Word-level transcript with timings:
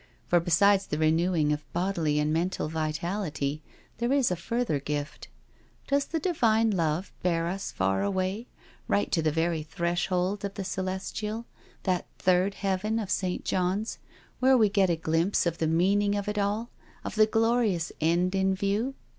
For 0.25 0.39
be 0.39 0.49
sides 0.49 0.87
the 0.87 0.97
renewing 0.97 1.53
of 1.53 1.71
bodily 1.73 2.17
and 2.17 2.33
mental 2.33 2.67
vitality 2.67 3.61
there 3.99 4.11
is 4.11 4.31
a 4.31 4.35
further 4.35 4.79
gift. 4.79 5.27
Does 5.87 6.05
the 6.05 6.17
Divine 6.17 6.71
Love 6.71 7.13
bear 7.21 7.45
us 7.45 7.71
far 7.71 8.01
away, 8.01 8.47
right 8.87 9.11
to 9.11 9.21
the 9.21 9.29
very 9.31 9.61
threshold 9.61 10.43
of 10.43 10.55
the 10.55 10.63
Celestial— 10.63 11.45
^that 11.85 12.05
Third 12.17 12.55
Heaven 12.55 12.97
of 12.97 13.11
St. 13.11 13.45
John's, 13.45 13.99
where 14.39 14.57
we 14.57 14.69
get 14.69 14.89
a 14.89 14.95
glimpse 14.95 15.45
IN 15.45 15.53
THE 15.53 15.57
PUNISHMENT 15.67 16.15
CELL 16.15 16.15
273 16.15 16.15
of 16.15 16.15
the 16.15 16.15
meaning 16.15 16.17
of 16.17 16.27
it 16.27 16.39
all— 16.39 16.71
of 17.05 17.13
the 17.13 17.31
glorious 17.31 17.91
end 18.01 18.33
in 18.33 18.55
view? 18.55 18.95